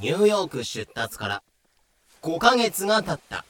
[0.00, 1.42] ニューヨーク出立から
[2.22, 3.44] 5ヶ月が経った。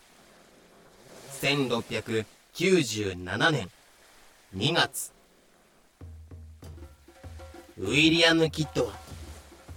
[1.41, 3.71] 1697年
[4.57, 5.13] 2月。
[7.79, 8.95] ウィリアム・キッドは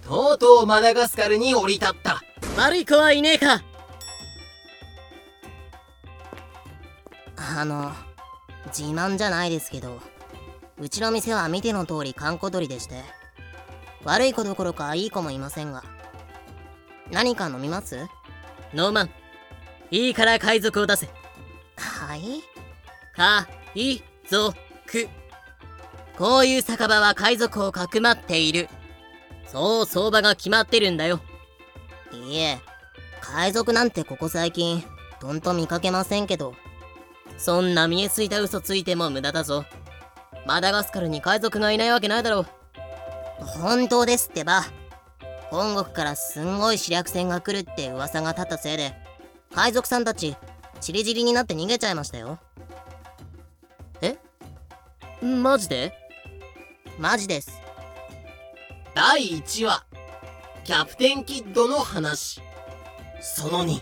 [0.04, 2.20] とうとうマダガスカルに降り立った。
[2.56, 3.62] 悪い子はいねえか。
[7.36, 7.92] あの
[8.76, 10.00] 自慢じゃないですけど
[10.80, 13.00] うちの店は見ての通り閑古鳥でして
[14.02, 15.84] 悪い子どころかいい子もいませんが。
[17.14, 18.06] 何か飲みます？
[18.74, 19.10] ノーマン
[19.90, 21.06] いいから海賊を出せ。
[21.76, 22.42] はい。
[23.16, 24.54] 海賊
[26.18, 28.68] こういう酒場は海賊をかくまっている。
[29.46, 31.20] そう相場が決まってるんだよ。
[32.12, 32.58] いえ。
[33.20, 34.82] 海賊なんてここ最近
[35.20, 36.54] とんと見かけませんけど。
[37.38, 39.64] そんな見えすいた嘘ついても無駄だぞ。
[40.46, 42.46] マダガスカルに海賊がいないわけないだろう。
[43.40, 44.64] 本当ですってば
[45.54, 48.92] 本国からすんごい試略船が来るって噂が立ったせいで
[49.54, 50.34] 海賊さんたち
[50.80, 52.40] チリジリになって逃げちゃいましたよ。
[55.22, 55.92] マジで？
[56.98, 57.62] マジです。
[58.94, 59.84] 第1話。
[60.64, 62.42] キャプテンキッドの話。
[63.20, 63.80] その2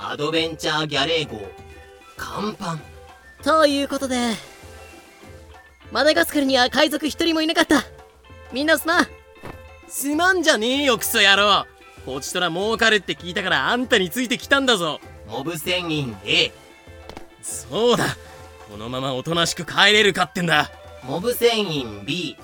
[0.00, 1.38] アドベンチャーギャレー号。
[1.38, 2.76] 甲板。
[3.44, 4.32] ということで
[5.92, 7.84] マダガスカルには海賊一人もいなかった
[8.52, 9.06] みんなすまん。
[9.88, 11.66] すまんじゃねえよクソ野郎。
[12.04, 15.00] こちとら儲かるって聞いたからあんたについてきたんだぞ。
[15.28, 16.52] モブ船員 A
[17.40, 18.16] そうだ。
[18.70, 20.70] このままおとなしく帰れるかってんだ。
[21.04, 22.36] モブ船員 B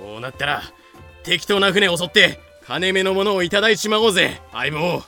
[0.00, 0.62] こうなったら
[1.22, 4.40] 適当な船を襲って金目のものをいただいちまおうぜ。
[4.52, 5.02] 相棒。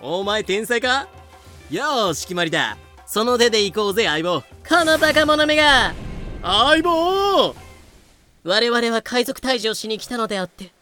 [0.00, 1.08] お前天才か？
[1.70, 2.76] よーし決まりだ。
[3.06, 4.42] その手で行こうぜ相棒。
[4.68, 5.94] このバカ者めが。
[6.42, 7.54] 相棒
[8.44, 10.72] 我々は海賊退治をしに来たのであって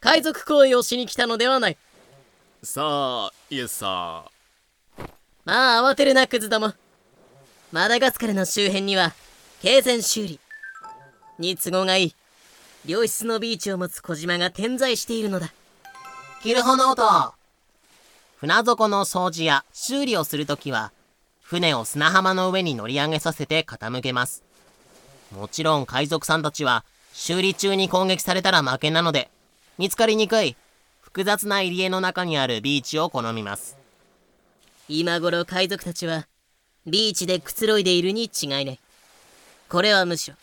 [0.00, 1.76] 海賊行為をしに来たのではない。
[2.62, 4.24] さあイエスさ
[5.44, 6.72] まあ慌てるなクズども。
[7.72, 9.12] マダガスカルの周辺には
[9.62, 10.40] 軽船修理。
[11.38, 12.14] に都合がいい。
[12.86, 15.52] 良質のビーチを持つ小島が点在しているのだ。
[16.42, 17.34] キルホノート
[18.38, 20.92] 船底の掃除や修理をするときは
[21.42, 24.42] 船を砂浜の上に乗り上げさせて傾けます。
[25.34, 26.84] もちろん海賊さんたちは
[27.22, 29.30] 修理中に攻撃されたら負けなので
[29.76, 30.56] 見つかりにくい
[31.02, 33.76] 複雑な入り江の中にあるビーチを好みます。
[34.88, 36.28] 今頃海賊たちは
[36.86, 38.80] ビーチでくつろいでいるに違いない。
[39.68, 40.36] これはむしろ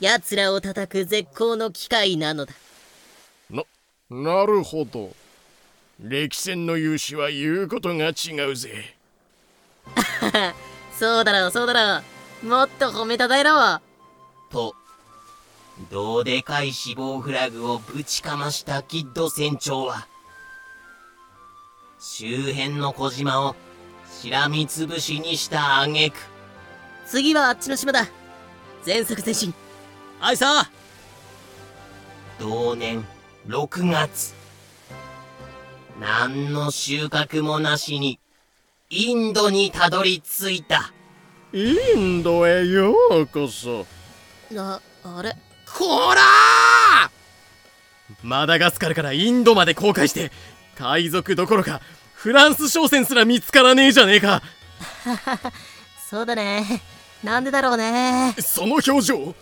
[0.00, 2.54] 奴らを叩く絶好の機会なのだ。
[4.10, 5.14] なるほど。
[6.00, 8.96] 歴戦の勇士は言うことが違うぜ。
[10.98, 12.02] そうだろうそうだろ
[12.42, 12.46] う。
[12.46, 13.80] もっと褒めたたえろ。
[14.50, 14.74] と
[15.90, 20.06] どうでかい死亡フラグをぶちかましたキッド船長は
[21.98, 23.56] 周辺の小島を
[24.10, 26.16] しらみつぶしにした挙句
[27.06, 28.08] 次はあっちの島だ。
[28.82, 29.54] 全速前進。
[30.20, 30.68] あいさ
[32.40, 33.04] 同年
[33.46, 34.34] 6月。
[36.00, 38.18] 何の収穫もなしに
[38.90, 40.92] インドにたどり着いた。
[41.52, 43.86] インドへようこそ。
[44.56, 45.36] ああれ？
[45.66, 47.10] こら
[48.22, 50.30] マダガスカルからインドまで航海して
[50.76, 51.80] 海賊どころか
[52.14, 54.42] フランス商船すら見つからねえじゃねえか!
[56.08, 56.82] そうだね。
[57.24, 58.34] なんでだろうね。
[58.38, 59.34] その表情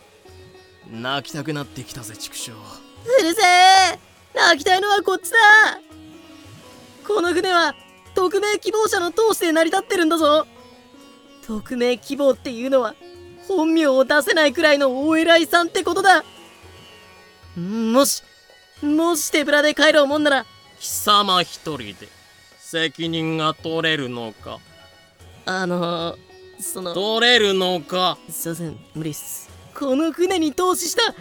[0.90, 2.52] 泣きたくなってきたぜ畜生。
[2.52, 2.54] う
[3.22, 3.98] るせえ。
[4.34, 5.36] 泣きたいのはこっちだ。
[7.06, 7.74] この船は
[8.14, 10.46] 匿名希望者の通して成り立ってるんだぞ。
[11.46, 12.94] 匿名希望っていうのは
[13.48, 16.24] 本名を出せないくらいのお偉いさんってことだ。
[17.56, 18.22] もし
[18.82, 20.46] もし手ぶらで帰ろうもんなら
[20.80, 22.08] 貴様一人で
[22.58, 24.58] 責任が取れるのか？
[25.46, 26.16] あの
[26.58, 28.18] その取れるのか？
[28.28, 29.48] すいません無理っす。
[29.74, 31.14] この船に投資した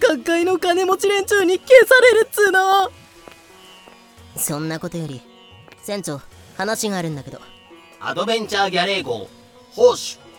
[0.00, 2.90] 各界の金持ち連中に消されるっつーの。
[4.36, 5.20] そんなことより
[5.82, 6.20] 船長
[6.56, 7.40] 話があるんだけど。
[8.00, 9.28] アドベンチャーギャレー号
[9.72, 10.29] ホーシュ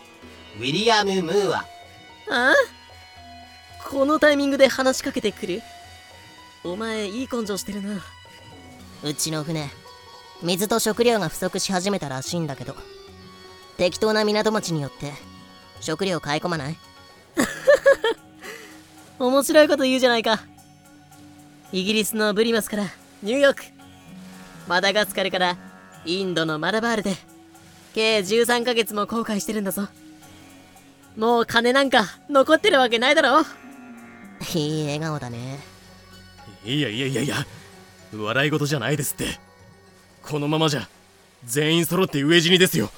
[0.56, 1.56] ウィリアム・ムーア。
[1.58, 1.64] あ
[2.30, 2.54] あ？
[3.88, 5.62] このタイミングで話しかけてくる？
[6.64, 8.00] お前いい根性してるな。
[9.04, 9.68] うちの船
[10.42, 12.74] 水と食料が不足し始めたらしいんだけど。
[13.78, 15.12] 適当な港町によって
[15.80, 16.76] 食料買い込まない？
[19.18, 20.40] 面白いこと言うじゃないか。
[21.72, 22.84] イギリスのブリマスから
[23.22, 23.62] ニューヨーク。
[24.68, 25.56] マダガスカルから
[26.04, 27.16] インドのマラバールで
[27.94, 29.88] 計13ヶ月も航海してるんだぞ
[31.16, 33.42] もう金なんか残ってるわけないだろ
[34.54, 35.60] いい笑顔だね
[36.64, 37.36] いやいやいやいや
[38.14, 39.38] 笑い事じゃないですって
[40.22, 40.88] このままじゃ
[41.44, 42.90] 全員揃って飢え死にですよ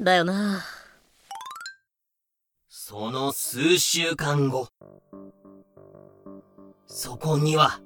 [0.00, 0.62] だよな
[2.92, 4.68] その数週間後。
[6.86, 7.80] そこには、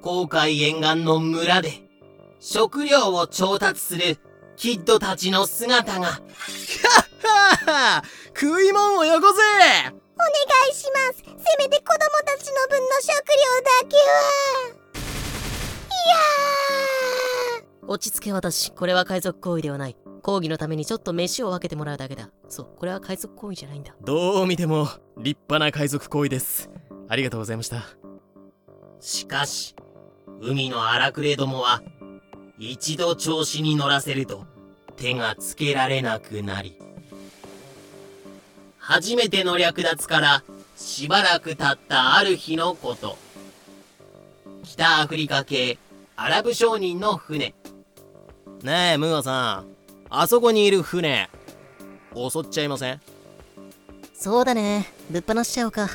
[0.00, 1.72] 航海沿岸の村で、
[2.38, 4.18] 食料を調達する
[4.54, 6.20] キッドたちの姿が。
[7.68, 9.38] あ食いもんをよこせ。
[9.38, 10.00] お願
[10.70, 11.18] いします。
[11.18, 11.24] せ
[11.58, 14.02] めて子供たちの分の食料だけは。
[15.80, 15.98] い
[17.58, 18.72] や落ち着け私。
[18.72, 19.96] これは海賊行為ではない。
[20.22, 22.30] 講義のためにちょっと飯を分けてもらうだけだ。
[22.48, 23.94] そうこれは海賊行為じゃないんだ。
[24.02, 24.88] どう見ても
[25.18, 26.70] 立派な海賊行為です。
[27.08, 27.84] ありがとうございました。
[29.00, 29.76] しかし、
[30.40, 31.82] 海の荒くれどもは、
[32.58, 34.46] 一度調子に乗らせると、
[34.96, 36.78] 手がつけられなくなり、
[38.88, 40.44] 初めての略奪から、
[40.76, 43.18] しばらく経ったある日のこと。
[44.62, 45.76] 北アフリカ系
[46.14, 47.52] アラブ商人の船。
[48.62, 49.66] ねえムーアさん。
[50.08, 51.28] あそこにいる船
[52.14, 53.00] 襲っちゃいません？
[54.14, 54.86] そうだね。
[55.10, 55.90] ぶっ放しちゃおうか。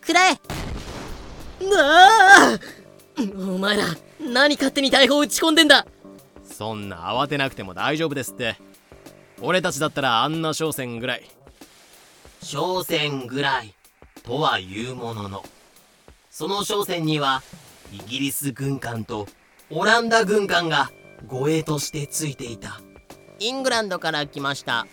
[0.00, 0.32] くらえ！
[1.62, 2.58] なあ
[3.36, 3.84] お前ら
[4.18, 5.86] 何勝手に大砲撃ち込んでんだ！
[6.42, 8.56] そんな慌てなくても大丈夫ですって
[9.44, 11.28] 俺たちだったらあんな商船ぐらい。
[12.42, 13.74] 商船ぐらい
[14.22, 15.44] とは言うものの
[16.30, 17.42] その商船には
[17.92, 19.26] イギリス軍艦と
[19.70, 20.90] オランダ軍艦が
[21.26, 22.80] 護衛としてついていた。
[23.40, 24.86] イングランドから来ました。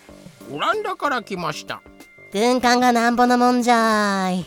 [0.51, 1.81] オランダから来ました。
[2.33, 4.45] 軍艦がなんぼのもんじゃーい。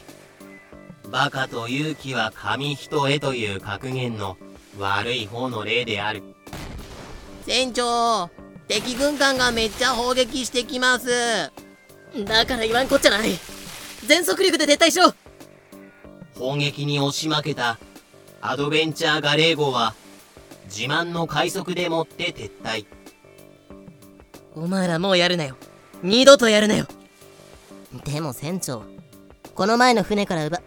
[1.10, 4.36] バカと勇気は紙一重という格言の
[4.78, 6.22] 悪い方の例である。
[7.46, 8.30] 船長
[8.72, 11.10] 敵軍艦がめっちゃ砲撃してきます。
[12.24, 13.28] だから言わんこっちゃない。
[14.06, 15.12] 全速力で撤退しろ。
[16.38, 17.78] 砲撃に押し負けた
[18.40, 19.94] アドベンチャーガレー号は
[20.64, 22.86] 自慢の快速でもって撤退。
[24.54, 25.58] お前らもうやるなよ。
[26.02, 26.86] 二度とやるなよ。
[28.06, 28.84] でも船長
[29.54, 30.62] この前の船から奪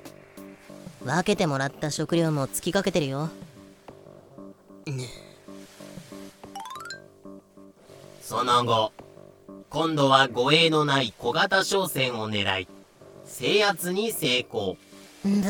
[1.03, 3.31] 分けてもらった食料も尽きかけてるよ
[8.27, 8.91] その後
[9.69, 12.67] 今度は護衛のない小型商船を狙い
[13.23, 14.77] 制圧に成功。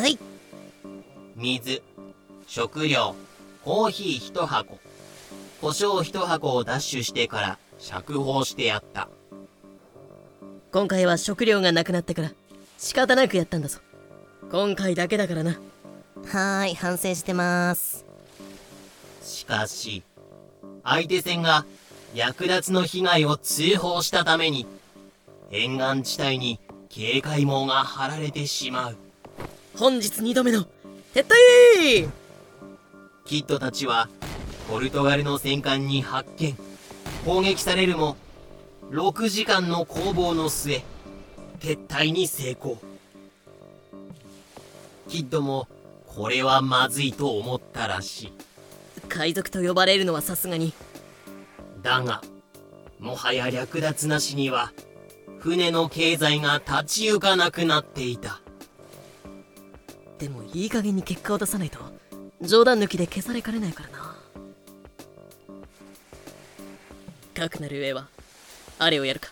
[0.10, 0.20] い。
[1.38, 1.82] 水
[2.48, 3.16] 食料
[3.64, 4.78] コーヒー一箱。
[5.62, 9.08] 胡椒一箱を奪取してから釈放してやった。
[10.74, 12.34] 今回は食料がなくなったから
[12.78, 13.80] 仕方なくやったんだぞ。
[14.52, 15.52] 今回だけだからな。
[16.26, 18.06] はーい反省してます。
[19.22, 20.04] しかし
[20.84, 21.66] 相手船が
[22.16, 24.66] 略奪の被害を通報したために
[25.52, 28.98] 沿岸地帯に警戒網が張られてしまう。
[29.76, 30.66] 本日二度目の
[31.14, 32.10] 撤退！
[33.26, 34.08] キッドたちは
[34.70, 36.56] ポルトガルの戦艦に発見。
[37.26, 38.16] 攻撃されるも
[38.92, 40.84] 6時間の攻防の末
[41.60, 42.78] 撤退に成功。
[45.10, 45.68] キッドも
[46.08, 48.34] これはまずいと思ったらしい。
[49.10, 50.74] 海賊と呼ばれるのはさすがに
[51.86, 52.24] だが
[52.98, 54.74] もはや略奪なしには
[55.38, 58.42] 船の経済が立ち行かなくなっていた。
[60.18, 61.78] でもいい加減に結果を出さないと
[62.42, 64.16] 冗談抜きで消されかねないからな。
[67.36, 68.08] かくなる上は
[68.80, 69.30] あれをやるか